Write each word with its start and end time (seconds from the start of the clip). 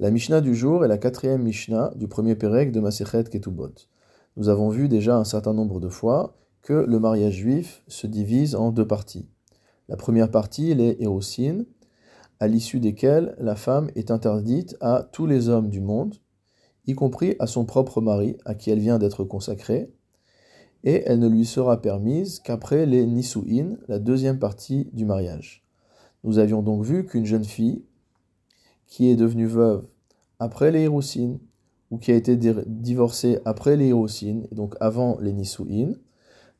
La 0.00 0.12
Mishnah 0.12 0.40
du 0.40 0.54
jour 0.54 0.84
est 0.84 0.88
la 0.88 0.96
quatrième 0.96 1.42
Mishnah 1.42 1.90
du 1.96 2.06
premier 2.06 2.36
Pérec 2.36 2.70
de 2.70 2.78
Masechet 2.78 3.24
Ketubot. 3.24 3.72
Nous 4.36 4.48
avons 4.48 4.68
vu 4.68 4.88
déjà 4.88 5.16
un 5.16 5.24
certain 5.24 5.52
nombre 5.52 5.80
de 5.80 5.88
fois 5.88 6.36
que 6.62 6.72
le 6.72 7.00
mariage 7.00 7.34
juif 7.34 7.82
se 7.88 8.06
divise 8.06 8.54
en 8.54 8.70
deux 8.70 8.86
parties. 8.86 9.28
La 9.88 9.96
première 9.96 10.30
partie, 10.30 10.72
les 10.72 10.96
Érosines, 11.00 11.66
à 12.38 12.46
l'issue 12.46 12.78
desquelles 12.78 13.34
la 13.40 13.56
femme 13.56 13.90
est 13.96 14.12
interdite 14.12 14.76
à 14.80 15.08
tous 15.10 15.26
les 15.26 15.48
hommes 15.48 15.68
du 15.68 15.80
monde, 15.80 16.14
y 16.86 16.94
compris 16.94 17.34
à 17.40 17.48
son 17.48 17.64
propre 17.64 18.00
mari, 18.00 18.36
à 18.44 18.54
qui 18.54 18.70
elle 18.70 18.78
vient 18.78 19.00
d'être 19.00 19.24
consacrée, 19.24 19.92
et 20.84 21.02
elle 21.06 21.18
ne 21.18 21.28
lui 21.28 21.44
sera 21.44 21.82
permise 21.82 22.38
qu'après 22.38 22.86
les 22.86 23.04
Nisu'in, 23.04 23.76
la 23.88 23.98
deuxième 23.98 24.38
partie 24.38 24.90
du 24.92 25.04
mariage. 25.04 25.66
Nous 26.22 26.38
avions 26.38 26.62
donc 26.62 26.84
vu 26.84 27.04
qu'une 27.04 27.26
jeune 27.26 27.44
fille 27.44 27.82
qui 28.88 29.08
est 29.08 29.16
devenue 29.16 29.46
veuve 29.46 29.86
après 30.40 30.72
les 30.72 30.88
ou 30.88 31.98
qui 31.98 32.10
a 32.10 32.14
été 32.14 32.36
divorcée 32.36 33.38
après 33.44 33.76
les 33.76 33.92
et 33.92 34.54
donc 34.54 34.74
avant 34.80 35.18
les 35.20 35.32
Nisu'in, 35.32 35.92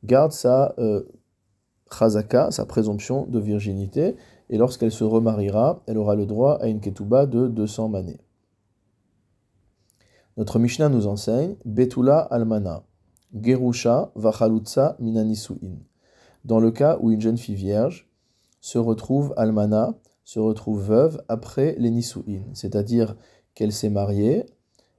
garde 0.03 0.31
sa 0.31 0.73
euh, 0.79 1.03
chazaka, 1.91 2.51
sa 2.51 2.65
présomption 2.65 3.25
de 3.25 3.39
virginité, 3.39 4.15
et 4.49 4.57
lorsqu'elle 4.57 4.91
se 4.91 5.03
remariera, 5.03 5.83
elle 5.85 5.97
aura 5.97 6.15
le 6.15 6.25
droit 6.25 6.55
à 6.61 6.67
une 6.67 6.79
ketouba 6.79 7.25
de 7.25 7.47
200 7.47 7.89
manées. 7.89 8.19
Notre 10.37 10.57
Mishnah 10.57 10.89
nous 10.89 11.05
enseigne 11.05 11.55
Betula 11.65 12.19
almana, 12.19 12.83
Gerusha 13.33 14.11
vachalutza 14.15 14.95
minanisuin. 14.99 15.77
Dans 16.45 16.59
le 16.59 16.71
cas 16.71 16.97
où 17.01 17.11
une 17.11 17.21
jeune 17.21 17.37
fille 17.37 17.55
vierge 17.55 18.09
se 18.61 18.77
retrouve 18.77 19.33
almana, 19.37 19.93
se 20.29 20.37
retrouve 20.37 20.83
veuve 20.83 21.23
après 21.27 21.75
les 21.79 21.89
nisuin, 21.89 22.43
c'est-à-dire 22.53 23.15
qu'elle 23.55 23.71
s'est 23.71 23.89
mariée, 23.89 24.45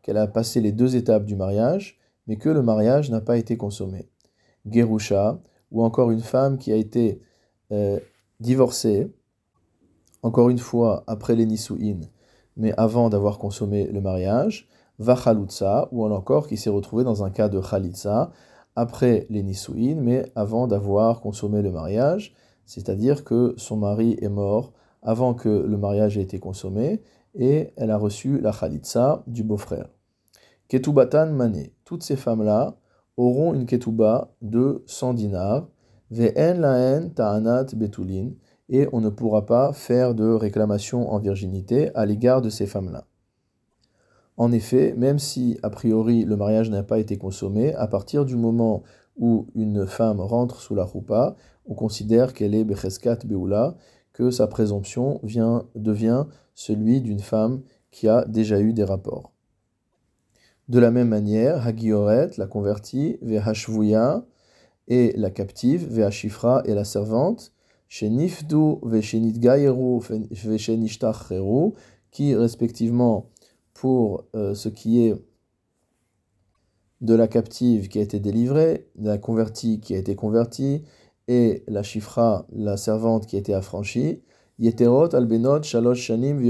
qu'elle 0.03 0.17
a 0.17 0.27
passé 0.27 0.61
les 0.61 0.73
deux 0.73 0.97
étapes 0.97 1.25
du 1.25 1.37
mariage, 1.37 2.01
mais 2.27 2.35
que 2.35 2.49
le 2.49 2.63
mariage 2.63 3.13
n'a 3.13 3.21
pas 3.21 3.39
été 3.39 3.57
consommé. 3.57 4.09
Gerusha, 4.69 5.39
ou 5.71 5.85
encore 5.85 6.11
une 6.11 6.21
femme 6.21 6.59
qui 6.59 6.73
a 6.73 6.75
été 6.75 7.23
euh, 7.71 8.01
divorcée, 8.41 9.15
encore 10.25 10.51
une 10.51 10.59
fois 10.59 11.05
après 11.07 11.37
les 11.37 11.47
nisuin, 11.47 12.01
mais 12.57 12.75
avant 12.77 13.09
d'avoir 13.09 13.39
consommé 13.39 13.87
le 13.87 14.01
mariage, 14.01 14.69
Vachalutza, 14.99 15.91
ou 15.93 16.05
encore 16.07 16.49
qui 16.49 16.57
s'est 16.57 16.71
retrouvée 16.71 17.05
dans 17.05 17.23
un 17.23 17.31
cas 17.31 17.49
de 17.49 17.61
Khalitza, 17.61 18.33
après 18.75 19.29
les 19.31 19.45
nisuin, 19.45 19.95
mais 19.95 20.25
avant 20.35 20.67
d'avoir 20.67 21.21
consommé 21.21 21.63
le 21.63 21.71
mariage, 21.71 22.35
c'est-à-dire 22.67 23.23
que 23.23 23.55
son 23.59 23.77
mari 23.77 24.17
est 24.21 24.29
mort 24.29 24.73
avant 25.03 25.35
que 25.35 25.49
le 25.49 25.77
mariage 25.77 26.19
ait 26.19 26.23
été 26.23 26.39
consommé, 26.39 27.03
et 27.35 27.73
elle 27.77 27.91
a 27.91 27.97
reçu 27.97 28.41
la 28.41 28.53
Khalitsa 28.53 29.23
du 29.27 29.45
beau-frère. 29.45 29.89
Ketubatan 30.69 31.33
Mané, 31.33 31.75
toutes 31.85 32.03
ces 32.03 32.17
femmes-là 32.17 32.77
auront 33.17 33.55
une 33.55 33.67
ketuba 33.67 34.33
de 34.41 34.83
100 34.87 35.15
dinars, 35.15 35.69
ve'en 36.11 36.55
laen 36.55 37.11
ta'anat 37.11 37.67
betulin, 37.75 38.31
et 38.69 38.89
on 38.93 39.01
ne 39.01 39.11
pourra 39.11 39.47
pas 39.47 39.73
faire 39.73 40.15
de 40.15 40.29
réclamation 40.29 41.13
en 41.13 41.19
virginité 41.19 41.95
à 41.95 42.07
l'égard 42.07 42.41
de 42.41 42.51
ces 42.51 42.67
femmes-là. 42.67 43.05
En 44.37 44.53
effet, 44.53 44.95
même 44.97 45.19
si 45.19 45.59
a 45.63 45.71
priori 45.71 46.25
le 46.25 46.37
mariage 46.37 46.71
n'a 46.71 46.83
pas 46.83 46.99
été 46.99 47.19
consommé, 47.19 47.75
à 47.75 47.87
partir 47.87 48.25
du 48.25 48.37
moment 48.37 48.85
où 49.17 49.49
une 49.55 49.87
femme 49.87 50.21
rentre 50.21 50.61
sous 50.61 50.75
la 50.75 50.85
roupa, 50.85 51.37
on 51.67 51.75
considère 51.75 52.33
qu'elle 52.33 52.55
est 52.55 52.65
becheskat 52.65 53.19
beula, 53.27 53.77
que 54.21 54.31
sa 54.31 54.47
présomption 54.47 55.19
vient, 55.23 55.65
devient 55.75 56.27
celui 56.55 57.01
d'une 57.01 57.21
femme 57.21 57.63
qui 57.91 58.07
a 58.07 58.27
déjà 58.27 58.61
eu 58.61 58.75
des 58.75 58.85
rapports. 58.85 59.33
De 60.69 60.79
la 60.79 60.91
même 60.91 61.09
manière, 61.09 61.67
Hagioret, 61.67 62.33
la 62.37 62.47
convertie, 62.47 63.17
Vehashvuya, 63.23 64.27
et 64.89 65.15
la 65.17 65.31
captive, 65.31 65.87
Vehashifra 65.91 66.63
et 66.67 66.75
la 66.75 66.85
servante, 66.85 67.55
Shenifdu, 67.89 68.77
Veshenitgayeru, 68.83 70.01
Veshenishtacheru, 70.31 71.73
qui 72.11 72.35
respectivement, 72.35 73.31
pour 73.73 74.25
euh, 74.37 74.55
ce 74.55 74.69
qui 74.69 75.07
est 75.07 75.15
de 77.01 77.15
la 77.15 77.27
captive 77.27 77.89
qui 77.89 77.99
a 78.01 78.03
été 78.03 78.21
délivrée, 78.21 78.87
de 78.97 79.09
la 79.09 79.17
convertie 79.17 79.81
qui 79.81 79.95
a 79.95 79.99
été 79.99 80.15
convertie, 80.15 80.85
et 81.31 81.63
la 81.69 81.85
chifra, 81.85 82.45
la 82.51 82.77
servante 82.77 83.25
qui 83.25 83.37
été 83.37 83.55
affranchie, 83.55 84.21
Yeterot 84.59 85.15
albenot 85.15 85.63
shalosh 85.63 86.01
shanim 86.01 86.43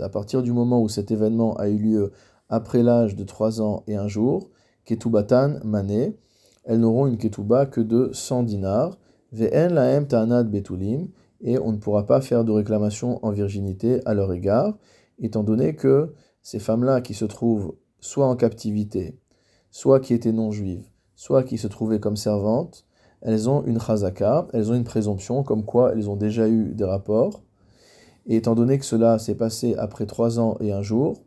À 0.00 0.08
partir 0.08 0.42
du 0.42 0.52
moment 0.52 0.80
où 0.80 0.88
cet 0.88 1.10
événement 1.10 1.54
a 1.56 1.68
eu 1.68 1.76
lieu 1.76 2.12
après 2.48 2.82
l'âge 2.82 3.14
de 3.14 3.24
3 3.24 3.60
ans 3.60 3.82
et 3.86 3.94
un 3.94 4.08
jour, 4.08 4.48
ketubatan 4.86 5.58
mané, 5.64 6.16
elles 6.64 6.80
n'auront 6.80 7.06
une 7.06 7.18
ketuba 7.18 7.66
que 7.66 7.82
de 7.82 8.08
100 8.14 8.44
dinars, 8.44 8.98
ve'en 9.32 9.68
laem 9.68 10.06
ta'anad 10.06 10.50
betulim, 10.50 11.08
et 11.42 11.58
on 11.58 11.72
ne 11.72 11.76
pourra 11.76 12.06
pas 12.06 12.22
faire 12.22 12.46
de 12.46 12.52
réclamation 12.52 13.22
en 13.22 13.32
virginité 13.32 14.00
à 14.06 14.14
leur 14.14 14.32
égard, 14.32 14.78
étant 15.18 15.42
donné 15.42 15.76
que 15.76 16.14
ces 16.40 16.58
femmes-là 16.58 17.02
qui 17.02 17.12
se 17.12 17.26
trouvent 17.26 17.74
soit 18.00 18.26
en 18.26 18.36
captivité, 18.36 19.20
soit 19.70 20.00
qui 20.00 20.14
étaient 20.14 20.32
non 20.32 20.52
juives, 20.52 20.86
soit 21.16 21.42
qui 21.42 21.58
se 21.58 21.66
trouvaient 21.68 22.00
comme 22.00 22.16
servantes, 22.16 22.86
elles 23.22 23.48
ont 23.48 23.64
une 23.64 23.80
chazaka, 23.80 24.46
elles 24.52 24.70
ont 24.70 24.74
une 24.74 24.84
présomption 24.84 25.42
comme 25.42 25.64
quoi 25.64 25.92
elles 25.92 26.10
ont 26.10 26.16
déjà 26.16 26.48
eu 26.48 26.74
des 26.74 26.84
rapports, 26.84 27.42
et 28.26 28.36
étant 28.36 28.54
donné 28.54 28.78
que 28.78 28.84
cela 28.84 29.18
s'est 29.18 29.34
passé 29.34 29.74
après 29.76 30.06
trois 30.06 30.38
ans 30.38 30.56
et 30.60 30.72
un 30.72 30.82
jour, 30.82 31.22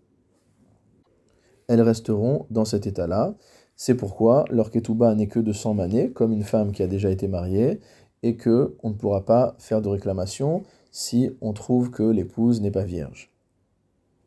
elles 1.67 1.81
resteront 1.81 2.45
dans 2.51 2.66
cet 2.66 2.88
état-là. 2.88 3.35
C'est 3.75 3.95
pourquoi 3.95 4.45
leur 4.50 4.72
ketouba 4.72 5.16
n'est 5.16 5.28
que 5.28 5.39
de 5.39 5.51
100 5.51 5.73
manées, 5.73 6.11
comme 6.11 6.31
une 6.31 6.44
femme 6.44 6.72
qui 6.72 6.84
a 6.84 6.88
déjà 6.88 7.09
été 7.09 7.28
mariée, 7.28 7.81
et 8.23 8.38
que 8.38 8.78
on 8.81 8.89
ne 8.89 8.95
pourra 8.95 9.25
pas 9.25 9.55
faire 9.59 9.81
de 9.81 9.89
réclamation 9.89 10.63
si 10.91 11.31
on 11.41 11.53
trouve 11.53 11.91
que 11.91 12.03
l'épouse 12.03 12.61
n'est 12.61 12.72
pas 12.72 12.85
vierge. 12.85 13.34